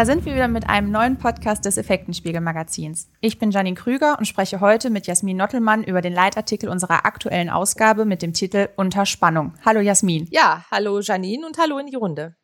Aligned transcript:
Da 0.00 0.06
sind 0.06 0.24
wir 0.24 0.34
wieder 0.34 0.48
mit 0.48 0.66
einem 0.66 0.90
neuen 0.90 1.18
Podcast 1.18 1.66
des 1.66 1.76
Effektenspiegel 1.76 2.40
Magazins. 2.40 3.10
Ich 3.20 3.38
bin 3.38 3.50
Janine 3.50 3.76
Krüger 3.76 4.16
und 4.18 4.24
spreche 4.24 4.60
heute 4.60 4.88
mit 4.88 5.06
Jasmin 5.06 5.36
Nottelmann 5.36 5.84
über 5.84 6.00
den 6.00 6.14
Leitartikel 6.14 6.70
unserer 6.70 7.04
aktuellen 7.04 7.50
Ausgabe 7.50 8.06
mit 8.06 8.22
dem 8.22 8.32
Titel 8.32 8.70
Unter 8.76 9.04
Spannung. 9.04 9.52
Hallo 9.62 9.80
Jasmin. 9.80 10.26
Ja, 10.30 10.64
hallo 10.70 11.00
Janine 11.00 11.46
und 11.46 11.58
hallo 11.58 11.76
in 11.76 11.88
die 11.88 11.96
Runde. 11.96 12.34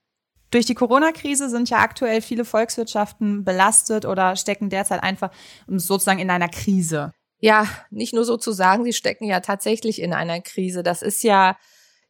Durch 0.51 0.67
die 0.67 0.75
Corona-Krise 0.75 1.49
sind 1.49 1.71
ja 1.71 1.79
aktuell 1.79 2.21
viele 2.21 2.45
Volkswirtschaften 2.45 3.43
belastet 3.43 4.05
oder 4.05 4.37
stecken 4.37 4.69
derzeit 4.69 5.03
einfach 5.03 5.31
sozusagen 5.67 6.19
in 6.19 6.29
einer 6.29 6.51
Krise. 6.51 7.15
Ja, 7.41 7.67
nicht 7.89 8.13
nur 8.13 8.27
sozusagen, 8.27 8.85
sie 8.85 8.93
stecken 8.93 9.25
ja 9.25 9.41
tatsächlich 9.41 10.03
in 10.03 10.13
einer 10.13 10.43
Krise. 10.43 10.83
Das 10.83 11.01
ist 11.01 11.23
ja 11.23 11.57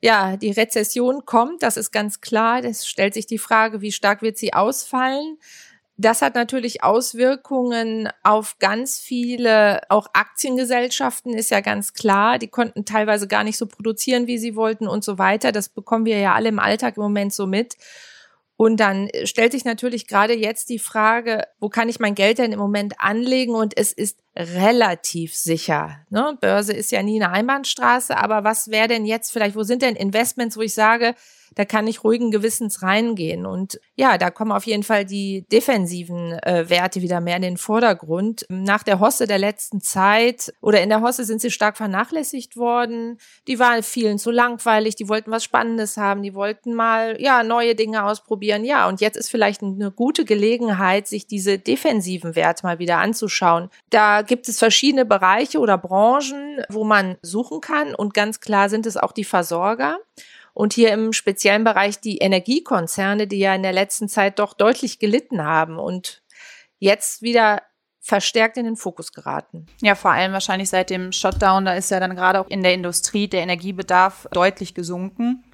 ja, 0.01 0.37
die 0.37 0.51
Rezession 0.51 1.25
kommt, 1.25 1.63
das 1.63 1.77
ist 1.77 1.91
ganz 1.91 2.21
klar. 2.21 2.63
Es 2.65 2.87
stellt 2.87 3.15
sich 3.15 3.27
die 3.27 3.39
Frage, 3.39 3.81
wie 3.81 3.93
stark 3.93 4.23
wird 4.23 4.37
sie 4.37 4.53
ausfallen? 4.53 5.39
Das 5.99 6.21
hat 6.21 6.35
natürlich 6.35 6.83
Auswirkungen 6.85 8.11
auf 8.23 8.59
ganz 8.59 8.99
viele, 8.99 9.81
auch 9.89 10.09
Aktiengesellschaften 10.13 11.33
ist 11.33 11.51
ja 11.51 11.61
ganz 11.61 11.95
klar. 11.95 12.39
Die 12.39 12.49
konnten 12.49 12.85
teilweise 12.85 13.27
gar 13.27 13.45
nicht 13.45 13.57
so 13.57 13.67
produzieren, 13.67 14.27
wie 14.27 14.37
sie 14.37 14.57
wollten 14.57 14.87
und 14.89 15.05
so 15.05 15.17
weiter. 15.17 15.53
Das 15.53 15.71
bekommen 15.71 16.05
wir 16.05 16.19
ja 16.19 16.35
alle 16.35 16.51
im 16.51 16.59
Alltag 16.59 16.99
im 16.99 17.03
Moment 17.03 17.33
so 17.33 17.47
mit. 17.47 17.77
Und 18.57 18.79
dann 18.81 19.11
stellt 19.25 19.53
sich 19.53 19.65
natürlich 19.65 20.07
gerade 20.07 20.35
jetzt 20.35 20.71
die 20.71 20.79
Frage, 20.79 21.45
wo 21.61 21.69
kann 21.69 21.91
ich 21.91 22.01
mein 22.01 22.15
Geld 22.15 22.39
denn 22.39 22.53
im 22.53 22.59
Moment 22.59 22.95
anlegen? 22.99 23.55
Und 23.55 23.77
es 23.77 23.93
ist 23.93 24.19
relativ 24.35 25.35
sicher. 25.35 25.99
Ne? 26.09 26.37
Börse 26.41 26.73
ist 26.73 26.91
ja 26.91 27.03
nie 27.03 27.23
eine 27.23 27.33
Einbahnstraße, 27.33 28.17
aber 28.17 28.45
was 28.45 28.69
wäre 28.69 28.89
denn 28.89 29.05
jetzt 29.05 29.31
vielleicht, 29.31 29.57
wo 29.57 29.63
sind 29.63 29.83
denn 29.83 29.97
Investments, 29.97 30.57
wo 30.57 30.63
ich 30.63 30.75
sage, 30.75 31.15
da 31.57 31.65
kann 31.65 31.87
ich 31.87 32.05
ruhigen 32.05 32.31
Gewissens 32.31 32.83
reingehen. 32.83 33.47
Und 33.47 33.81
ja, 33.95 34.19
da 34.19 34.31
kommen 34.31 34.53
auf 34.53 34.67
jeden 34.67 34.83
Fall 34.83 35.07
die 35.07 35.47
defensiven 35.51 36.33
äh, 36.41 36.69
Werte 36.69 37.01
wieder 37.01 37.21
mehr 37.21 37.37
in 37.37 37.43
den 37.43 37.57
Vordergrund. 37.57 38.45
Nach 38.51 38.83
der 38.83 39.01
Hosse 39.01 39.27
der 39.27 39.39
letzten 39.39 39.81
Zeit 39.81 40.53
oder 40.61 40.83
in 40.83 40.91
der 40.91 41.01
Hosse 41.01 41.25
sind 41.25 41.41
sie 41.41 41.51
stark 41.51 41.79
vernachlässigt 41.79 42.57
worden. 42.57 43.19
Die 43.49 43.59
waren 43.59 43.83
vielen 43.83 44.19
zu 44.19 44.31
langweilig, 44.31 44.97
die 44.97 45.09
wollten 45.09 45.31
was 45.31 45.45
Spannendes 45.45 45.97
haben, 45.97 46.23
die 46.23 46.35
wollten 46.35 46.75
mal 46.75 47.21
ja 47.21 47.43
neue 47.43 47.75
Dinge 47.75 48.05
ausprobieren. 48.05 48.46
Ja, 48.47 48.89
und 48.89 49.01
jetzt 49.01 49.17
ist 49.17 49.31
vielleicht 49.31 49.63
eine 49.63 49.91
gute 49.91 50.25
Gelegenheit, 50.25 51.07
sich 51.07 51.27
diese 51.27 51.59
defensiven 51.59 52.35
Werte 52.37 52.65
mal 52.65 52.79
wieder 52.79 52.99
anzuschauen. 52.99 53.71
Da 53.91 54.23
gibt 54.23 54.49
es 54.49 54.59
verschiedene 54.59 55.05
Bereiche 55.05 55.59
oder 55.59 55.79
Branchen, 55.79 56.63
wo 56.69 56.85
man 56.85 57.17
suchen 57.23 57.61
kann 57.61 57.95
und 57.95 58.15
ganz 58.15 58.41
klar 58.41 58.69
sind 58.69 58.87
es 58.87 58.97
auch 58.97 59.13
die 59.13 59.25
Versorger. 59.25 59.99
Und 60.55 60.73
hier 60.73 60.91
im 60.93 61.13
speziellen 61.13 61.65
Bereich 61.65 62.01
die 62.01 62.17
Energiekonzerne, 62.19 63.27
die 63.27 63.39
ja 63.39 63.55
in 63.55 63.63
der 63.63 63.75
letzten 63.75 64.09
Zeit 64.09 64.39
doch 64.39 64.55
deutlich 64.55 64.99
gelitten 64.99 65.45
haben 65.45 65.79
und 65.79 66.23
jetzt 66.79 67.21
wieder 67.21 67.61
verstärkt 68.01 68.57
in 68.57 68.65
den 68.65 68.77
Fokus 68.77 69.13
geraten. 69.13 69.67
Ja, 69.83 69.97
vor 69.97 70.13
allem 70.13 70.33
wahrscheinlich 70.33 70.71
seit 70.71 70.91
dem 70.91 71.11
Shutdown, 71.11 71.65
da 71.65 71.75
ist 71.75 71.91
ja 71.91 71.99
dann 71.99 72.15
gerade 72.15 72.41
auch 72.41 72.49
in 72.49 72.63
der 72.63 72.73
Industrie 72.73 73.27
der 73.27 73.43
Energiebedarf 73.43 74.29
deutlich 74.31 74.75
gesunken. 74.75 75.45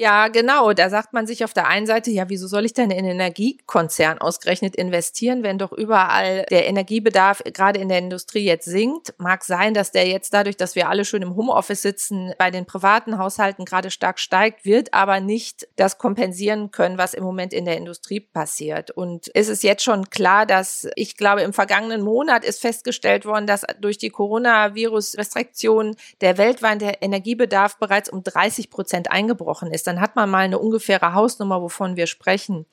Ja, 0.00 0.28
genau. 0.28 0.72
Da 0.74 0.90
sagt 0.90 1.12
man 1.12 1.26
sich 1.26 1.42
auf 1.42 1.52
der 1.52 1.66
einen 1.66 1.86
Seite, 1.86 2.12
ja, 2.12 2.28
wieso 2.28 2.46
soll 2.46 2.64
ich 2.64 2.72
denn 2.72 2.92
in 2.92 3.04
Energiekonzern 3.04 4.18
ausgerechnet 4.18 4.76
investieren, 4.76 5.42
wenn 5.42 5.58
doch 5.58 5.72
überall 5.72 6.46
der 6.50 6.68
Energiebedarf 6.68 7.42
gerade 7.52 7.80
in 7.80 7.88
der 7.88 7.98
Industrie 7.98 8.44
jetzt 8.44 8.66
sinkt? 8.66 9.12
Mag 9.18 9.42
sein, 9.42 9.74
dass 9.74 9.90
der 9.90 10.06
jetzt 10.06 10.32
dadurch, 10.32 10.56
dass 10.56 10.76
wir 10.76 10.88
alle 10.88 11.04
schön 11.04 11.22
im 11.22 11.34
Homeoffice 11.34 11.82
sitzen, 11.82 12.32
bei 12.38 12.52
den 12.52 12.64
privaten 12.64 13.18
Haushalten 13.18 13.64
gerade 13.64 13.90
stark 13.90 14.20
steigt, 14.20 14.64
wird 14.64 14.94
aber 14.94 15.18
nicht 15.18 15.66
das 15.74 15.98
kompensieren 15.98 16.70
können, 16.70 16.96
was 16.96 17.12
im 17.12 17.24
Moment 17.24 17.52
in 17.52 17.64
der 17.64 17.76
Industrie 17.76 18.20
passiert. 18.20 18.92
Und 18.92 19.26
ist 19.26 19.48
es 19.48 19.64
jetzt 19.64 19.82
schon 19.82 20.10
klar, 20.10 20.46
dass 20.46 20.86
ich 20.94 21.16
glaube, 21.16 21.42
im 21.42 21.52
vergangenen 21.52 22.02
Monat 22.02 22.44
ist 22.44 22.60
festgestellt 22.60 23.26
worden, 23.26 23.48
dass 23.48 23.62
durch 23.80 23.98
die 23.98 24.10
Coronavirus-Restriktionen 24.10 25.96
der 26.20 26.38
weltweite 26.38 26.92
Energiebedarf 27.00 27.78
bereits 27.78 28.08
um 28.08 28.22
30 28.22 28.70
Prozent 28.70 29.10
eingebrochen 29.10 29.72
ist 29.72 29.87
dann 29.88 30.00
hat 30.00 30.14
man 30.14 30.30
mal 30.30 30.44
eine 30.44 30.58
ungefähre 30.58 31.14
Hausnummer, 31.14 31.60
wovon 31.60 31.96
wir 31.96 32.06
sprechen. 32.06 32.66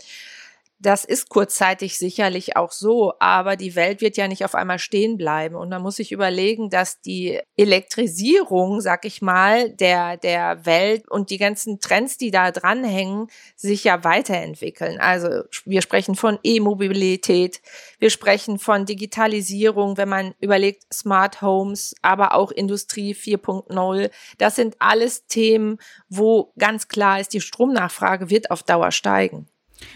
Das 0.86 1.04
ist 1.04 1.30
kurzzeitig 1.30 1.98
sicherlich 1.98 2.58
auch 2.58 2.72
so, 2.72 3.14
aber 3.18 3.56
die 3.56 3.76
Welt 3.76 4.02
wird 4.02 4.18
ja 4.18 4.28
nicht 4.28 4.46
auf 4.46 4.54
einmal 4.54 4.78
stehen 4.78 5.18
bleiben. 5.18 5.56
Und 5.56 5.70
man 5.70 5.82
muss 5.82 5.96
sich 5.96 6.12
überlegen, 6.12 6.70
dass 6.70 7.02
die 7.02 7.40
Elektrisierung, 7.58 8.82
sag 8.82 9.04
ich 9.06 9.20
mal, 9.20 9.72
der, 9.72 10.18
der 10.18 10.68
Welt 10.68 11.10
und 11.10 11.32
die 11.32 11.40
ganzen 11.40 11.80
Trends, 11.80 12.20
die 12.20 12.30
da 12.30 12.52
dranhängen, 12.52 13.30
sich 13.56 13.84
ja 13.84 14.04
weiterentwickeln. 14.04 15.00
Also 15.00 15.46
wir 15.66 15.82
sprechen 15.82 16.14
von 16.14 16.38
E-Mobilität, 16.44 17.62
wir 17.98 18.12
sprechen 18.12 18.60
von 18.60 18.86
Digitalisierung, 18.86 19.98
wenn 19.98 20.10
man 20.10 20.36
überlegt, 20.40 20.84
Smart 20.94 21.42
Homes, 21.42 21.96
aber 22.04 22.36
auch 22.36 22.52
Industrie 22.52 23.16
4.0. 23.16 24.12
Das 24.38 24.56
sind 24.56 24.76
alles 24.78 25.26
Themen, 25.26 25.80
wo 26.10 26.54
ganz 26.60 26.88
klar 26.90 27.20
ist, 27.20 27.34
die 27.34 27.42
Stromnachfrage 27.42 28.30
wird 28.30 28.52
auf 28.52 28.62
Dauer 28.62 28.92
steigen. 28.92 29.48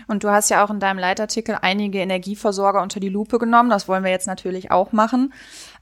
Und 0.07 0.23
du 0.23 0.29
hast 0.29 0.50
ja 0.50 0.63
auch 0.63 0.69
in 0.69 0.79
deinem 0.79 1.00
Leitartikel 1.00 1.57
einige 1.62 2.00
Energieversorger 2.00 2.81
unter 2.81 3.00
die 3.00 3.09
Lupe 3.09 3.40
genommen. 3.40 3.69
Das 3.69 3.88
wollen 3.88 4.03
wir 4.03 4.12
jetzt 4.12 4.28
natürlich 4.28 4.72
auch 4.72 4.91
machen. 4.91 5.34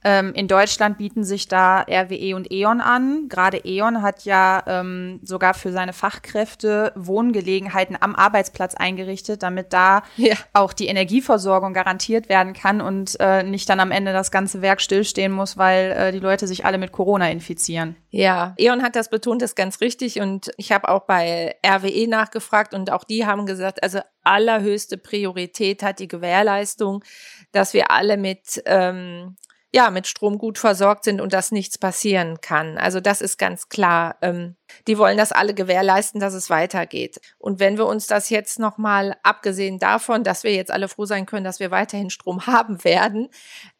Ähm, 0.07 0.31
in 0.35 0.47
Deutschland 0.47 0.97
bieten 0.97 1.25
sich 1.25 1.49
da 1.49 1.81
RWE 1.81 2.33
und 2.37 2.49
E.ON 2.49 2.79
an. 2.79 3.27
Gerade 3.27 3.57
E.ON 3.65 4.01
hat 4.01 4.23
ja 4.23 4.63
ähm, 4.65 5.19
sogar 5.21 5.53
für 5.53 5.73
seine 5.73 5.91
Fachkräfte 5.91 6.93
Wohngelegenheiten 6.95 7.97
am 7.99 8.15
Arbeitsplatz 8.15 8.73
eingerichtet, 8.73 9.43
damit 9.43 9.73
da 9.73 10.03
ja. 10.15 10.35
auch 10.53 10.71
die 10.71 10.87
Energieversorgung 10.87 11.73
garantiert 11.73 12.29
werden 12.29 12.53
kann 12.53 12.79
und 12.79 13.19
äh, 13.19 13.43
nicht 13.43 13.67
dann 13.67 13.81
am 13.81 13.91
Ende 13.91 14.13
das 14.13 14.31
ganze 14.31 14.61
Werk 14.61 14.79
stillstehen 14.79 15.33
muss, 15.33 15.57
weil 15.57 15.91
äh, 15.91 16.11
die 16.13 16.19
Leute 16.19 16.47
sich 16.47 16.63
alle 16.63 16.77
mit 16.77 16.93
Corona 16.93 17.29
infizieren. 17.29 17.97
Ja, 18.09 18.55
E.ON 18.57 18.83
hat 18.83 18.95
das 18.95 19.09
betont, 19.09 19.41
das 19.41 19.51
ist 19.51 19.55
ganz 19.55 19.81
richtig. 19.81 20.21
Und 20.21 20.51
ich 20.55 20.71
habe 20.71 20.87
auch 20.87 21.01
bei 21.01 21.57
RWE 21.65 22.07
nachgefragt 22.07 22.73
und 22.73 22.93
auch 22.93 23.03
die 23.03 23.25
haben 23.25 23.45
gesagt, 23.45 23.83
also 23.83 23.99
allerhöchste 24.23 24.97
Priorität 24.97 25.83
hat 25.83 25.99
die 25.99 26.07
Gewährleistung, 26.07 27.03
dass 27.51 27.73
wir 27.73 27.91
alle 27.91 28.15
mit 28.15 28.63
ähm, 28.65 29.35
ja, 29.77 29.91
mit 29.91 30.07
Strom 30.07 30.39
gut 30.39 30.57
versorgt 30.57 31.03
sind 31.03 31.21
und 31.21 31.33
dass 31.33 31.51
nichts 31.51 31.77
passieren 31.77 32.41
kann. 32.41 32.79
Also 32.79 32.99
das 32.99 33.21
ist 33.21 33.37
ganz 33.37 33.69
klar. 33.69 34.15
Ähm, 34.23 34.55
die 34.87 34.97
wollen 34.97 35.19
das 35.19 35.31
alle 35.31 35.53
gewährleisten, 35.53 36.19
dass 36.19 36.33
es 36.33 36.49
weitergeht. 36.49 37.21
Und 37.37 37.59
wenn 37.59 37.77
wir 37.77 37.85
uns 37.85 38.07
das 38.07 38.31
jetzt 38.31 38.57
nochmal, 38.57 39.17
abgesehen 39.21 39.77
davon, 39.77 40.23
dass 40.23 40.43
wir 40.43 40.51
jetzt 40.51 40.71
alle 40.71 40.87
froh 40.87 41.05
sein 41.05 41.27
können, 41.27 41.43
dass 41.43 41.59
wir 41.59 41.69
weiterhin 41.69 42.09
Strom 42.09 42.45
haben 42.47 42.83
werden, 42.83 43.29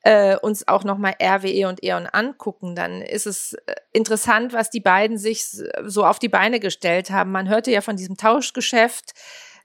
äh, 0.04 0.38
uns 0.38 0.68
auch 0.68 0.84
nochmal 0.84 1.16
RWE 1.20 1.68
und 1.68 1.84
E.ON 1.84 2.06
angucken, 2.06 2.76
dann 2.76 3.02
ist 3.02 3.26
es 3.26 3.54
äh, 3.54 3.74
interessant, 3.92 4.54
was 4.54 4.70
die 4.70 4.82
beiden 4.82 5.18
sich 5.18 5.46
so 5.84 6.06
auf 6.06 6.20
die 6.20 6.30
Beine 6.30 6.60
gestellt 6.60 7.10
haben. 7.10 7.32
Man 7.32 7.50
hörte 7.50 7.72
ja 7.72 7.82
von 7.82 7.96
diesem 7.96 8.18
Tauschgeschäft, 8.18 9.16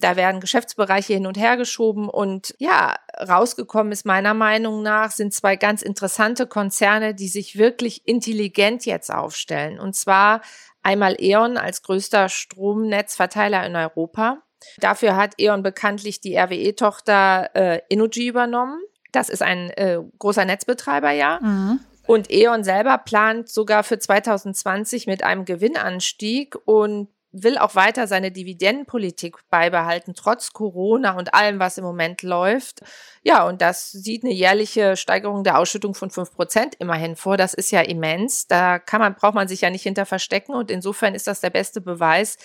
da 0.02 0.16
werden 0.16 0.40
Geschäftsbereiche 0.40 1.14
hin 1.14 1.26
und 1.26 1.38
her 1.38 1.56
geschoben 1.56 2.08
und 2.08 2.54
ja, 2.58 2.96
rausgekommen 3.18 3.92
ist 3.92 4.04
meiner 4.04 4.34
Meinung 4.34 4.82
nach, 4.82 5.12
sind 5.12 5.32
zwei 5.32 5.56
ganz 5.56 5.82
interessante 5.82 6.46
Konzerne, 6.46 7.14
die 7.14 7.28
sich 7.28 7.56
wirklich 7.56 8.06
intelligent 8.06 8.84
jetzt 8.84 9.12
aufstellen. 9.12 9.78
Und 9.78 9.94
zwar 9.94 10.40
einmal 10.82 11.16
E.ON 11.20 11.56
als 11.56 11.82
größter 11.82 12.28
Stromnetzverteiler 12.28 13.64
in 13.64 13.76
Europa. 13.76 14.42
Dafür 14.78 15.16
hat 15.16 15.34
E.ON 15.38 15.62
bekanntlich 15.62 16.20
die 16.20 16.36
RWE-Tochter 16.36 17.50
äh, 17.54 17.80
Energy 17.88 18.26
übernommen. 18.26 18.80
Das 19.12 19.28
ist 19.28 19.42
ein 19.42 19.70
äh, 19.70 19.98
großer 20.18 20.44
Netzbetreiber, 20.44 21.10
ja. 21.12 21.38
Mhm. 21.40 21.80
Und 22.06 22.32
E.ON 22.32 22.64
selber 22.64 22.98
plant 22.98 23.48
sogar 23.48 23.84
für 23.84 23.98
2020 23.98 25.06
mit 25.06 25.22
einem 25.22 25.44
Gewinnanstieg 25.44 26.56
und 26.64 27.08
will 27.32 27.56
auch 27.58 27.74
weiter 27.74 28.06
seine 28.06 28.30
Dividendenpolitik 28.30 29.38
beibehalten, 29.48 30.14
trotz 30.14 30.52
Corona 30.52 31.16
und 31.16 31.34
allem, 31.34 31.58
was 31.58 31.78
im 31.78 31.84
Moment 31.84 32.22
läuft. 32.22 32.80
Ja, 33.22 33.46
und 33.46 33.62
das 33.62 33.90
sieht 33.90 34.22
eine 34.22 34.32
jährliche 34.32 34.96
Steigerung 34.96 35.42
der 35.42 35.58
Ausschüttung 35.58 35.94
von 35.94 36.10
fünf 36.10 36.32
Prozent 36.32 36.74
immerhin 36.78 37.16
vor. 37.16 37.36
Das 37.36 37.54
ist 37.54 37.70
ja 37.70 37.80
immens. 37.80 38.46
Da 38.46 38.78
kann 38.78 39.00
man, 39.00 39.14
braucht 39.14 39.34
man 39.34 39.48
sich 39.48 39.62
ja 39.62 39.70
nicht 39.70 39.82
hinter 39.82 40.06
verstecken. 40.06 40.54
Und 40.54 40.70
insofern 40.70 41.14
ist 41.14 41.26
das 41.26 41.40
der 41.40 41.50
beste 41.50 41.80
Beweis, 41.80 42.36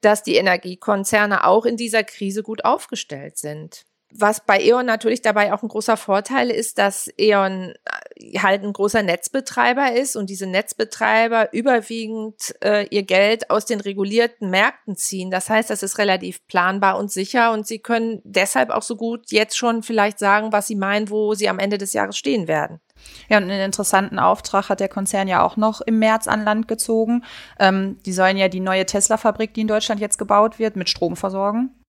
dass 0.00 0.22
die 0.22 0.36
Energiekonzerne 0.36 1.44
auch 1.44 1.66
in 1.66 1.76
dieser 1.76 2.04
Krise 2.04 2.42
gut 2.42 2.64
aufgestellt 2.64 3.36
sind. 3.36 3.84
Was 4.12 4.44
bei 4.44 4.60
E.ON 4.60 4.86
natürlich 4.86 5.22
dabei 5.22 5.52
auch 5.52 5.62
ein 5.62 5.68
großer 5.68 5.96
Vorteil 5.96 6.50
ist, 6.50 6.78
dass 6.78 7.10
E.ON 7.16 7.74
äh, 8.16 8.38
halt 8.38 8.62
ein 8.62 8.72
großer 8.72 9.02
Netzbetreiber 9.02 9.92
ist 9.92 10.16
und 10.16 10.30
diese 10.30 10.46
Netzbetreiber 10.46 11.52
überwiegend 11.52 12.54
äh, 12.62 12.86
ihr 12.88 13.04
Geld 13.04 13.50
aus 13.50 13.66
den 13.66 13.80
regulierten 13.80 14.50
Märkten 14.50 14.96
ziehen. 14.96 15.30
Das 15.30 15.48
heißt, 15.48 15.70
das 15.70 15.82
ist 15.82 15.98
relativ 15.98 16.46
planbar 16.48 16.98
und 16.98 17.12
sicher 17.12 17.52
und 17.52 17.66
sie 17.66 17.78
können 17.78 18.20
deshalb 18.24 18.70
auch 18.70 18.82
so 18.82 18.96
gut 18.96 19.30
jetzt 19.30 19.56
schon 19.56 19.82
vielleicht 19.82 20.18
sagen, 20.18 20.52
was 20.52 20.66
sie 20.66 20.76
meinen, 20.76 21.10
wo 21.10 21.34
sie 21.34 21.48
am 21.48 21.58
Ende 21.58 21.78
des 21.78 21.92
Jahres 21.92 22.16
stehen 22.16 22.48
werden. 22.48 22.80
Ja, 23.28 23.38
und 23.38 23.44
einen 23.44 23.60
interessanten 23.60 24.18
Auftrag 24.18 24.68
hat 24.68 24.80
der 24.80 24.88
Konzern 24.88 25.28
ja 25.28 25.42
auch 25.42 25.56
noch 25.56 25.80
im 25.80 25.98
März 25.98 26.26
an 26.26 26.44
Land 26.44 26.68
gezogen. 26.68 27.24
Ähm, 27.58 27.98
die 28.04 28.12
sollen 28.12 28.36
ja 28.36 28.48
die 28.48 28.60
neue 28.60 28.86
Tesla-Fabrik, 28.86 29.54
die 29.54 29.62
in 29.62 29.68
Deutschland 29.68 30.00
jetzt 30.00 30.18
gebaut 30.18 30.58
wird, 30.58 30.76
mit 30.76 30.88
Strom 30.88 31.16
versorgen. 31.16 31.79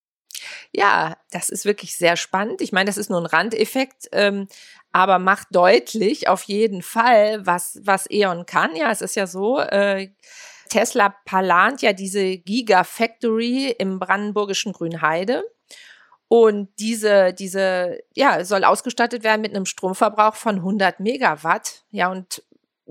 Ja, 0.71 1.17
das 1.31 1.49
ist 1.49 1.65
wirklich 1.65 1.97
sehr 1.97 2.15
spannend. 2.15 2.61
Ich 2.61 2.71
meine, 2.71 2.87
das 2.87 2.97
ist 2.97 3.09
nur 3.09 3.19
ein 3.19 3.25
Randeffekt, 3.25 4.09
ähm, 4.11 4.47
aber 4.91 5.19
macht 5.19 5.47
deutlich 5.51 6.27
auf 6.27 6.43
jeden 6.43 6.81
Fall, 6.81 7.45
was, 7.45 7.79
was 7.83 8.09
E.ON 8.09 8.45
kann. 8.45 8.75
Ja, 8.75 8.91
es 8.91 9.01
ist 9.01 9.15
ja 9.15 9.27
so, 9.27 9.59
äh, 9.59 10.09
Tesla 10.69 11.09
plant 11.25 11.81
ja 11.81 11.93
diese 11.93 12.37
Gigafactory 12.37 13.75
im 13.77 13.99
brandenburgischen 13.99 14.73
Grünheide. 14.73 15.43
Und 16.29 16.69
diese, 16.79 17.33
diese, 17.33 17.99
ja, 18.15 18.45
soll 18.45 18.63
ausgestattet 18.63 19.23
werden 19.23 19.41
mit 19.41 19.53
einem 19.53 19.65
Stromverbrauch 19.65 20.35
von 20.35 20.55
100 20.55 21.01
Megawatt. 21.01 21.83
Ja, 21.89 22.09
und 22.09 22.41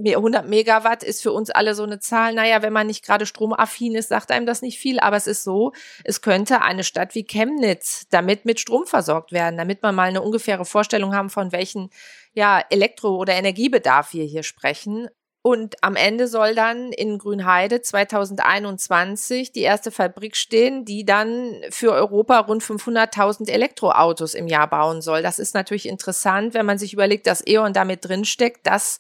100 0.05 0.49
Megawatt 0.49 1.03
ist 1.03 1.23
für 1.23 1.33
uns 1.33 1.51
alle 1.51 1.75
so 1.75 1.83
eine 1.83 1.99
Zahl. 1.99 2.35
Naja, 2.35 2.63
wenn 2.63 2.73
man 2.73 2.87
nicht 2.87 3.05
gerade 3.05 3.27
stromaffin 3.27 3.95
ist, 3.95 4.09
sagt 4.09 4.31
einem 4.31 4.47
das 4.47 4.63
nicht 4.63 4.79
viel. 4.79 5.01
Aber 5.01 5.17
es 5.17 5.27
ist 5.27 5.45
so, 5.45 5.73
es 6.05 6.23
könnte 6.23 6.63
eine 6.63 6.85
Stadt 6.85 7.15
wie 7.15 7.25
Chemnitz 7.25 8.07
damit 8.11 8.45
mit 8.45 8.61
Strom 8.61 8.87
versorgt 8.87 9.33
werden, 9.33 9.57
damit 9.57 9.83
man 9.83 9.95
mal 9.95 10.09
eine 10.09 10.23
ungefähre 10.23 10.65
Vorstellung 10.65 11.15
haben, 11.15 11.31
von 11.31 11.53
welchen 11.53 11.91
ja, 12.33 12.63
Elektro- 12.71 13.17
oder 13.17 13.35
Energiebedarf 13.35 14.13
wir 14.13 14.25
hier 14.25 14.43
sprechen. 14.43 15.09
Und 15.43 15.83
am 15.83 15.97
Ende 15.97 16.29
soll 16.29 16.55
dann 16.55 16.93
in 16.93 17.17
Grünheide 17.17 17.81
2021 17.81 19.53
die 19.53 19.63
erste 19.63 19.91
Fabrik 19.91 20.37
stehen, 20.37 20.85
die 20.85 21.07
dann 21.07 21.63
für 21.71 21.93
Europa 21.93 22.41
rund 22.41 22.63
500.000 22.63 23.49
Elektroautos 23.49 24.35
im 24.35 24.49
Jahr 24.49 24.69
bauen 24.69 25.01
soll. 25.01 25.23
Das 25.23 25.39
ist 25.39 25.55
natürlich 25.55 25.89
interessant, 25.89 26.53
wenn 26.53 26.67
man 26.67 26.77
sich 26.77 26.93
überlegt, 26.93 27.27
dass 27.27 27.47
E.ON 27.47 27.73
damit 27.73 28.05
drinsteckt. 28.05 28.67
Das 28.67 28.99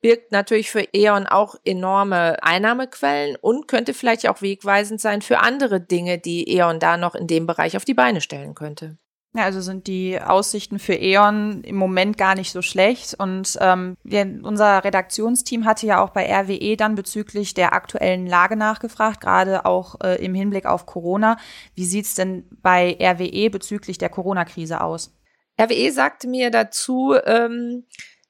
birgt 0.00 0.32
natürlich 0.32 0.70
für 0.70 0.86
E.ON 0.92 1.26
auch 1.26 1.56
enorme 1.64 2.42
Einnahmequellen 2.42 3.36
und 3.40 3.68
könnte 3.68 3.94
vielleicht 3.94 4.28
auch 4.28 4.42
wegweisend 4.42 5.00
sein 5.00 5.22
für 5.22 5.38
andere 5.40 5.80
Dinge, 5.80 6.18
die 6.18 6.48
E.ON 6.56 6.78
da 6.80 6.96
noch 6.96 7.14
in 7.14 7.26
dem 7.26 7.46
Bereich 7.46 7.76
auf 7.76 7.84
die 7.84 7.94
Beine 7.94 8.20
stellen 8.20 8.54
könnte. 8.54 8.98
Ja, 9.34 9.44
also 9.44 9.60
sind 9.60 9.86
die 9.86 10.18
Aussichten 10.18 10.78
für 10.78 10.94
E.ON 10.94 11.62
im 11.62 11.76
Moment 11.76 12.16
gar 12.16 12.34
nicht 12.34 12.50
so 12.50 12.62
schlecht. 12.62 13.14
Und 13.18 13.58
ähm, 13.60 13.96
wir, 14.02 14.40
unser 14.42 14.82
Redaktionsteam 14.82 15.66
hatte 15.66 15.86
ja 15.86 16.02
auch 16.02 16.10
bei 16.10 16.24
RWE 16.32 16.76
dann 16.76 16.94
bezüglich 16.94 17.52
der 17.52 17.74
aktuellen 17.74 18.26
Lage 18.26 18.56
nachgefragt, 18.56 19.20
gerade 19.20 19.66
auch 19.66 20.00
äh, 20.02 20.24
im 20.24 20.34
Hinblick 20.34 20.64
auf 20.64 20.86
Corona. 20.86 21.36
Wie 21.74 21.84
sieht's 21.84 22.14
denn 22.14 22.48
bei 22.62 22.96
RWE 23.00 23.50
bezüglich 23.50 23.98
der 23.98 24.08
Corona-Krise 24.08 24.80
aus? 24.80 25.14
RWE 25.60 25.92
sagte 25.92 26.26
mir 26.26 26.50
dazu, 26.50 27.14
ähm, 27.26 27.84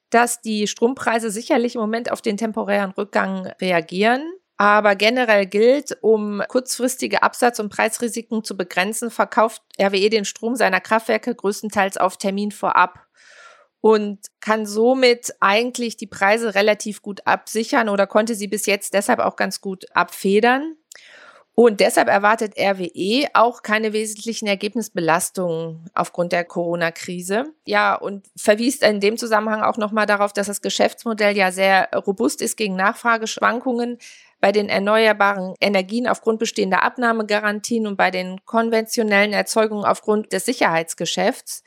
dass 0.09 0.41
die 0.41 0.67
Strompreise 0.67 1.31
sicherlich 1.31 1.75
im 1.75 1.81
Moment 1.81 2.11
auf 2.11 2.21
den 2.21 2.37
temporären 2.37 2.91
Rückgang 2.91 3.47
reagieren. 3.61 4.23
Aber 4.57 4.95
generell 4.95 5.45
gilt, 5.45 5.97
um 6.01 6.43
kurzfristige 6.49 7.23
Absatz- 7.23 7.59
und 7.59 7.69
Preisrisiken 7.69 8.43
zu 8.43 8.57
begrenzen, 8.57 9.09
verkauft 9.09 9.61
RWE 9.81 10.09
den 10.09 10.25
Strom 10.25 10.55
seiner 10.55 10.81
Kraftwerke 10.81 11.33
größtenteils 11.33 11.95
auf 11.97 12.17
Termin 12.17 12.51
vorab 12.51 13.07
und 13.81 14.19
kann 14.41 14.65
somit 14.65 15.33
eigentlich 15.39 15.95
die 15.95 16.07
Preise 16.07 16.55
relativ 16.55 17.01
gut 17.01 17.25
absichern 17.25 17.87
oder 17.87 18.07
konnte 18.07 18.35
sie 18.35 18.47
bis 18.47 18.65
jetzt 18.65 18.93
deshalb 18.93 19.19
auch 19.19 19.37
ganz 19.37 19.61
gut 19.61 19.85
abfedern. 19.95 20.75
Und 21.55 21.81
deshalb 21.81 22.07
erwartet 22.07 22.53
RWE 22.57 23.27
auch 23.33 23.63
keine 23.63 23.91
wesentlichen 23.91 24.47
Ergebnisbelastungen 24.47 25.89
aufgrund 25.93 26.31
der 26.31 26.45
Corona-Krise. 26.45 27.53
Ja, 27.65 27.95
und 27.95 28.27
verwies 28.37 28.77
in 28.77 29.01
dem 29.01 29.17
Zusammenhang 29.17 29.61
auch 29.61 29.75
nochmal 29.75 30.05
darauf, 30.05 30.31
dass 30.31 30.47
das 30.47 30.61
Geschäftsmodell 30.61 31.35
ja 31.35 31.51
sehr 31.51 31.89
robust 31.93 32.41
ist 32.41 32.55
gegen 32.55 32.77
Nachfrageschwankungen 32.77 33.97
bei 34.39 34.53
den 34.53 34.69
erneuerbaren 34.69 35.53
Energien 35.59 36.07
aufgrund 36.07 36.39
bestehender 36.39 36.83
Abnahmegarantien 36.83 37.87
und 37.87 37.97
bei 37.97 38.09
den 38.09 38.45
konventionellen 38.45 39.33
Erzeugungen 39.33 39.83
aufgrund 39.83 40.31
des 40.31 40.45
Sicherheitsgeschäfts. 40.45 41.63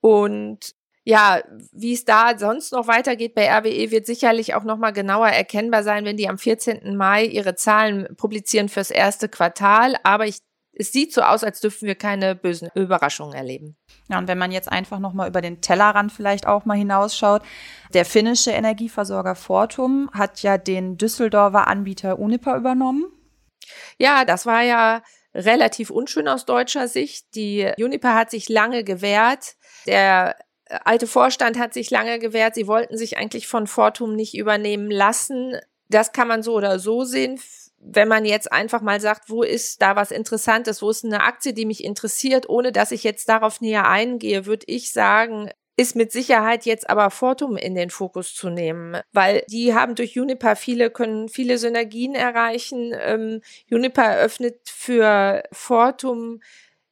Und 0.00 0.76
ja, 1.08 1.40
wie 1.72 1.94
es 1.94 2.04
da 2.04 2.36
sonst 2.36 2.70
noch 2.72 2.86
weitergeht 2.86 3.34
bei 3.34 3.50
RWE, 3.50 3.90
wird 3.90 4.04
sicherlich 4.04 4.54
auch 4.54 4.64
nochmal 4.64 4.92
genauer 4.92 5.28
erkennbar 5.28 5.82
sein, 5.82 6.04
wenn 6.04 6.18
die 6.18 6.28
am 6.28 6.36
14. 6.36 6.98
Mai 6.98 7.24
ihre 7.24 7.54
Zahlen 7.54 8.14
publizieren 8.18 8.68
fürs 8.68 8.90
erste 8.90 9.30
Quartal. 9.30 9.96
Aber 10.02 10.26
ich 10.26 10.40
es 10.80 10.92
sieht 10.92 11.14
so 11.14 11.22
aus, 11.22 11.42
als 11.42 11.60
dürften 11.60 11.86
wir 11.86 11.94
keine 11.94 12.36
bösen 12.36 12.68
Überraschungen 12.74 13.34
erleben. 13.34 13.76
Ja, 14.10 14.18
und 14.18 14.28
wenn 14.28 14.36
man 14.36 14.52
jetzt 14.52 14.70
einfach 14.70 14.98
nochmal 14.98 15.28
über 15.28 15.40
den 15.40 15.62
Tellerrand 15.62 16.12
vielleicht 16.12 16.46
auch 16.46 16.66
mal 16.66 16.76
hinausschaut, 16.76 17.40
der 17.94 18.04
finnische 18.04 18.50
Energieversorger 18.50 19.34
Fortum 19.34 20.10
hat 20.12 20.42
ja 20.42 20.58
den 20.58 20.98
Düsseldorfer 20.98 21.66
Anbieter 21.68 22.18
Uniper 22.18 22.54
übernommen. 22.54 23.06
Ja, 23.96 24.26
das 24.26 24.44
war 24.44 24.62
ja 24.62 25.02
relativ 25.34 25.88
unschön 25.90 26.28
aus 26.28 26.44
deutscher 26.44 26.86
Sicht. 26.86 27.34
Die 27.34 27.72
Uniper 27.78 28.14
hat 28.14 28.30
sich 28.30 28.50
lange 28.50 28.84
gewehrt. 28.84 29.56
Der 29.86 30.36
alte 30.84 31.06
Vorstand 31.06 31.58
hat 31.58 31.74
sich 31.74 31.90
lange 31.90 32.18
gewehrt. 32.18 32.54
Sie 32.54 32.66
wollten 32.66 32.96
sich 32.96 33.16
eigentlich 33.16 33.46
von 33.46 33.66
Fortum 33.66 34.14
nicht 34.14 34.36
übernehmen 34.36 34.90
lassen. 34.90 35.56
Das 35.88 36.12
kann 36.12 36.28
man 36.28 36.42
so 36.42 36.54
oder 36.54 36.78
so 36.78 37.04
sehen 37.04 37.40
wenn 37.80 38.08
man 38.08 38.24
jetzt 38.24 38.52
einfach 38.52 38.82
mal 38.82 39.00
sagt, 39.00 39.30
wo 39.30 39.42
ist 39.42 39.80
da 39.82 39.96
was 39.96 40.10
Interessantes, 40.10 40.82
wo 40.82 40.90
ist 40.90 41.04
eine 41.04 41.22
Aktie, 41.22 41.52
die 41.52 41.66
mich 41.66 41.84
interessiert, 41.84 42.48
ohne 42.48 42.72
dass 42.72 42.90
ich 42.90 43.04
jetzt 43.04 43.28
darauf 43.28 43.60
näher 43.60 43.88
eingehe, 43.88 44.46
würde 44.46 44.64
ich 44.66 44.92
sagen, 44.92 45.50
ist 45.76 45.94
mit 45.94 46.10
Sicherheit 46.10 46.66
jetzt 46.66 46.90
aber 46.90 47.10
Fortum 47.10 47.56
in 47.56 47.76
den 47.76 47.90
Fokus 47.90 48.34
zu 48.34 48.50
nehmen, 48.50 49.00
weil 49.12 49.44
die 49.48 49.74
haben 49.74 49.94
durch 49.94 50.14
Juniper 50.14 50.56
viele, 50.56 50.90
können 50.90 51.28
viele 51.28 51.56
Synergien 51.56 52.16
erreichen. 52.16 52.92
Ähm, 53.00 53.42
Juniper 53.66 54.02
eröffnet 54.02 54.56
für 54.64 55.44
Fortum 55.52 56.40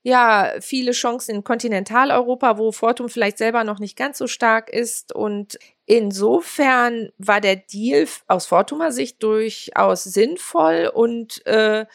ja, 0.06 0.52
viele 0.60 0.92
Chancen 0.92 1.34
in 1.34 1.42
Kontinentaleuropa, 1.42 2.58
wo 2.58 2.70
Fortum 2.70 3.08
vielleicht 3.08 3.38
selber 3.38 3.64
noch 3.64 3.80
nicht 3.80 3.96
ganz 3.96 4.18
so 4.18 4.28
stark 4.28 4.70
ist. 4.70 5.12
Und 5.12 5.58
insofern 5.84 7.08
war 7.18 7.40
der 7.40 7.56
Deal 7.56 8.06
aus 8.28 8.46
Fortumer 8.46 8.92
Sicht 8.92 9.20
durchaus 9.24 10.04
sinnvoll 10.04 10.92
und 10.94 11.44
äh, 11.44 11.86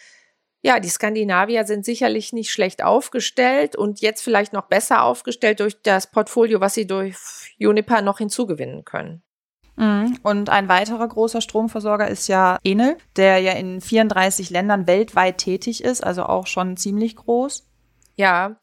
ja, 0.62 0.82
die 0.82 0.90
Skandinavier 0.90 1.64
sind 1.64 1.86
sicherlich 1.86 2.34
nicht 2.34 2.52
schlecht 2.52 2.84
aufgestellt 2.84 3.78
und 3.78 4.02
jetzt 4.02 4.22
vielleicht 4.22 4.52
noch 4.52 4.68
besser 4.68 5.04
aufgestellt 5.04 5.62
durch 5.62 5.82
das 5.82 6.12
Portfolio, 6.12 6.60
was 6.60 6.74
sie 6.74 6.86
durch 6.86 7.16
Juniper 7.60 8.02
noch 8.02 8.18
hinzugewinnen 8.18 8.84
können. 8.84 9.24
Mhm. 9.78 10.20
Und 10.22 10.50
ein 10.50 10.68
weiterer 10.68 11.08
großer 11.08 11.40
Stromversorger 11.40 12.10
ist 12.10 12.28
ja 12.28 12.60
Enel, 12.66 12.98
der 13.16 13.40
ja 13.40 13.54
in 13.54 13.80
34 13.80 14.50
Ländern 14.50 14.86
weltweit 14.86 15.38
tätig 15.38 15.82
ist, 15.82 16.04
also 16.04 16.24
auch 16.24 16.46
schon 16.46 16.76
ziemlich 16.76 17.16
groß. 17.16 17.71
Ja, 18.22 18.56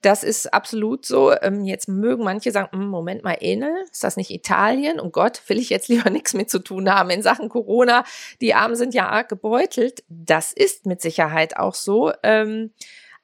das 0.00 0.24
ist 0.24 0.54
absolut 0.54 1.04
so. 1.04 1.34
Ähm, 1.42 1.66
jetzt 1.66 1.86
mögen 1.86 2.24
manche 2.24 2.50
sagen, 2.50 2.70
hm, 2.72 2.88
Moment 2.88 3.22
mal, 3.22 3.36
Enel, 3.40 3.84
ist 3.90 4.02
das 4.02 4.16
nicht 4.16 4.30
Italien? 4.30 4.98
Und 4.98 5.12
Gott, 5.12 5.42
will 5.48 5.58
ich 5.58 5.68
jetzt 5.68 5.88
lieber 5.88 6.08
nichts 6.10 6.32
mit 6.32 6.48
zu 6.48 6.60
tun 6.60 6.90
haben 6.90 7.10
in 7.10 7.20
Sachen 7.20 7.50
Corona. 7.50 8.04
Die 8.40 8.54
Armen 8.54 8.74
sind 8.74 8.94
ja 8.94 9.10
arg 9.10 9.28
gebeutelt. 9.28 10.02
Das 10.08 10.54
ist 10.54 10.86
mit 10.86 11.02
Sicherheit 11.02 11.58
auch 11.58 11.74
so. 11.74 12.10
Ähm, 12.22 12.72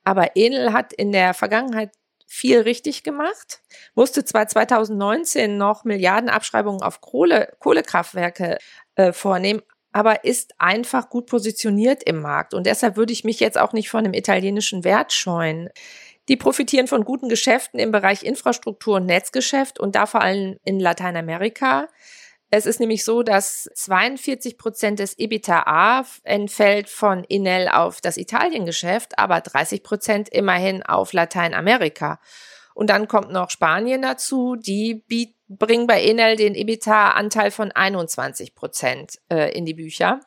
aber 0.05 0.37
Enel 0.37 0.75
hat 0.75 0.93
in 0.93 1.11
der 1.11 1.33
Vergangenheit 1.33 1.91
viel 2.27 2.61
richtig 2.61 3.03
gemacht, 3.03 3.63
musste 3.95 4.23
zwar 4.27 4.47
2019 4.47 5.57
noch 5.57 5.85
Milliardenabschreibungen 5.85 6.83
auf 6.83 7.01
Kohle, 7.01 7.55
Kohlekraftwerke 7.61 8.59
äh, 8.97 9.15
vornehmen, 9.15 9.63
aber 9.93 10.25
ist 10.25 10.55
einfach 10.59 11.09
gut 11.09 11.27
positioniert 11.27 12.03
im 12.03 12.21
Markt. 12.21 12.55
Und 12.55 12.67
deshalb 12.67 12.97
würde 12.97 13.13
ich 13.13 13.25
mich 13.25 13.41
jetzt 13.41 13.59
auch 13.59 13.73
nicht 13.73 13.91
von 13.91 14.05
dem 14.05 14.15
italienischen 14.15 14.85
Wert 14.85 15.13
scheuen. 15.13 15.71
Die 16.29 16.37
profitieren 16.37 16.87
von 16.87 17.05
guten 17.05 17.29
Geschäften 17.29 17.81
im 17.81 17.91
Bereich 17.91 18.23
Infrastruktur 18.23 18.97
und 18.97 19.07
Netzgeschäft 19.07 19.81
und 19.81 19.95
da 19.95 20.07
vor 20.07 20.21
allem 20.21 20.59
in 20.65 20.79
Lateinamerika. 20.79 21.89
Es 22.51 22.65
ist 22.65 22.81
nämlich 22.81 23.05
so, 23.05 23.23
dass 23.23 23.69
42 23.75 24.57
Prozent 24.57 24.99
des 25.01 25.19
EBITDA 25.19 26.05
entfällt 26.25 26.89
von 26.89 27.25
Inel 27.25 27.69
auf 27.69 28.01
das 28.01 28.17
Italiengeschäft, 28.17 29.19
aber 29.19 29.41
30 29.41 29.83
Prozent 29.83 30.29
immerhin 30.31 30.83
auf 30.83 31.13
Lateinamerika. 31.13 32.21
Und 32.79 32.91
dann 32.91 33.09
kommt 33.09 33.33
noch 33.33 33.51
Spanien 33.51 34.03
dazu, 34.03 34.55
die 34.55 34.95
bieten 34.95 35.35
bringen 35.49 35.89
bei 35.89 36.01
Enel 36.01 36.37
den 36.37 36.55
EBITDA-Anteil 36.55 37.51
von 37.51 37.73
21 37.73 38.55
Prozent 38.55 39.19
äh, 39.29 39.51
in 39.51 39.65
die 39.65 39.75
Bücher. 39.75 40.21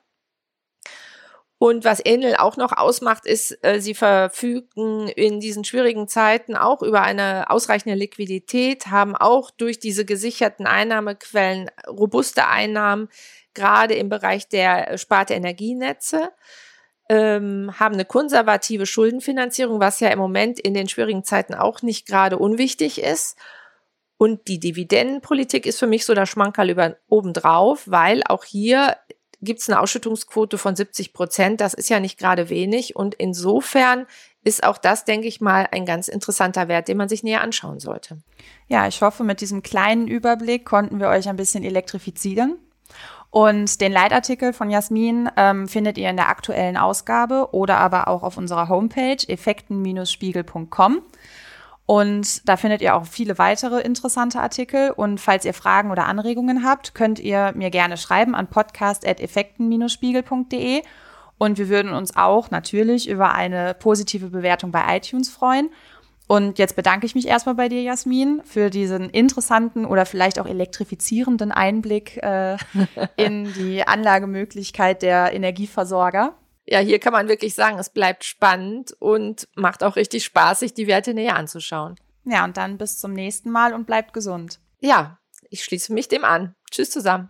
Und 1.57 1.85
was 1.85 2.01
Enel 2.01 2.35
auch 2.35 2.57
noch 2.57 2.73
ausmacht, 2.73 3.25
ist, 3.25 3.57
äh, 3.63 3.79
sie 3.79 3.93
verfügen 3.93 5.07
in 5.07 5.39
diesen 5.39 5.63
schwierigen 5.63 6.09
Zeiten 6.09 6.57
auch 6.57 6.81
über 6.81 7.03
eine 7.03 7.49
ausreichende 7.49 7.95
Liquidität, 7.95 8.87
haben 8.87 9.15
auch 9.15 9.49
durch 9.51 9.79
diese 9.79 10.03
gesicherten 10.03 10.67
Einnahmequellen 10.67 11.71
robuste 11.87 12.47
Einnahmen, 12.47 13.07
gerade 13.53 13.93
im 13.93 14.09
Bereich 14.09 14.49
der 14.49 14.97
Sparte 14.97 15.35
Energienetze, 15.35 16.31
ähm, 17.11 17.71
haben 17.77 17.95
eine 17.95 18.05
konservative 18.05 18.85
Schuldenfinanzierung, 18.85 19.81
was 19.81 19.99
ja 19.99 20.09
im 20.09 20.19
Moment 20.19 20.59
in 20.59 20.73
den 20.73 20.87
schwierigen 20.87 21.25
Zeiten 21.25 21.53
auch 21.53 21.81
nicht 21.81 22.07
gerade 22.07 22.37
unwichtig 22.37 23.01
ist 23.01 23.37
und 24.21 24.47
die 24.47 24.59
Dividendenpolitik 24.59 25.65
ist 25.65 25.79
für 25.79 25.87
mich 25.87 26.05
so 26.05 26.13
der 26.13 26.27
Schmankerl 26.27 26.69
über 26.69 26.95
obendrauf, 27.09 27.89
weil 27.89 28.21
auch 28.29 28.43
hier 28.43 28.95
gibt 29.41 29.61
es 29.61 29.67
eine 29.67 29.79
Ausschüttungsquote 29.79 30.59
von 30.59 30.75
70 30.75 31.11
Prozent. 31.11 31.59
Das 31.59 31.73
ist 31.73 31.89
ja 31.89 31.99
nicht 31.99 32.19
gerade 32.19 32.47
wenig. 32.49 32.95
Und 32.95 33.15
insofern 33.15 34.05
ist 34.43 34.63
auch 34.63 34.77
das, 34.77 35.05
denke 35.05 35.27
ich 35.27 35.41
mal, 35.41 35.67
ein 35.71 35.87
ganz 35.87 36.07
interessanter 36.07 36.67
Wert, 36.67 36.87
den 36.87 36.97
man 36.97 37.09
sich 37.09 37.23
näher 37.23 37.41
anschauen 37.41 37.79
sollte. 37.79 38.19
Ja, 38.67 38.87
ich 38.87 39.01
hoffe, 39.01 39.23
mit 39.23 39.41
diesem 39.41 39.63
kleinen 39.63 40.07
Überblick 40.07 40.65
konnten 40.65 40.99
wir 40.99 41.07
euch 41.07 41.27
ein 41.27 41.35
bisschen 41.35 41.63
elektrifizieren. 41.63 42.59
Und 43.31 43.79
den 43.79 43.93
Leitartikel 43.93 44.53
von 44.53 44.69
Jasmin 44.69 45.29
ähm, 45.37 45.69
findet 45.69 45.97
ihr 45.97 46.09
in 46.09 46.17
der 46.17 46.27
aktuellen 46.27 46.75
Ausgabe 46.75 47.53
oder 47.53 47.77
aber 47.77 48.09
auch 48.09 48.23
auf 48.23 48.35
unserer 48.37 48.67
Homepage 48.67 49.23
effekten-spiegel.com. 49.25 51.01
Und 51.85 52.47
da 52.47 52.57
findet 52.57 52.81
ihr 52.81 52.95
auch 52.95 53.05
viele 53.05 53.37
weitere 53.37 53.81
interessante 53.81 54.41
Artikel. 54.41 54.89
Und 54.91 55.19
falls 55.19 55.45
ihr 55.45 55.53
Fragen 55.53 55.91
oder 55.91 56.07
Anregungen 56.07 56.65
habt, 56.65 56.93
könnt 56.93 57.19
ihr 57.19 57.53
mir 57.55 57.69
gerne 57.69 57.95
schreiben 57.97 58.35
an 58.35 58.47
podcast.effekten-spiegel.de. 58.47 60.81
Und 61.37 61.57
wir 61.57 61.69
würden 61.69 61.93
uns 61.93 62.13
auch 62.15 62.51
natürlich 62.51 63.09
über 63.09 63.33
eine 63.33 63.73
positive 63.73 64.27
Bewertung 64.27 64.71
bei 64.71 64.97
iTunes 64.97 65.29
freuen. 65.29 65.69
Und 66.31 66.59
jetzt 66.59 66.77
bedanke 66.77 67.05
ich 67.05 67.13
mich 67.13 67.27
erstmal 67.27 67.55
bei 67.55 67.67
dir, 67.67 67.81
Jasmin, 67.81 68.41
für 68.45 68.69
diesen 68.69 69.09
interessanten 69.09 69.83
oder 69.83 70.05
vielleicht 70.05 70.39
auch 70.39 70.45
elektrifizierenden 70.45 71.51
Einblick 71.51 72.23
äh, 72.23 72.55
in 73.17 73.51
die 73.57 73.85
Anlagemöglichkeit 73.85 75.01
der 75.01 75.33
Energieversorger 75.33 76.37
ja, 76.65 76.79
hier 76.79 76.99
kann 76.99 77.11
man 77.11 77.27
wirklich 77.27 77.53
sagen, 77.53 77.79
es 77.79 77.89
bleibt 77.89 78.23
spannend 78.23 78.95
und 78.99 79.49
macht 79.55 79.83
auch 79.83 79.97
richtig 79.97 80.23
Spaß, 80.23 80.59
sich 80.61 80.73
die 80.73 80.87
Werte 80.87 81.13
näher 81.13 81.35
anzuschauen. 81.35 81.95
Ja, 82.23 82.45
und 82.45 82.55
dann 82.55 82.77
bis 82.77 82.97
zum 82.97 83.11
nächsten 83.11 83.49
Mal 83.49 83.73
und 83.73 83.85
bleibt 83.85 84.13
gesund. 84.13 84.61
Ja, 84.79 85.19
ich 85.49 85.65
schließe 85.65 85.91
mich 85.91 86.07
dem 86.07 86.23
an. 86.23 86.55
Tschüss 86.69 86.91
zusammen. 86.91 87.27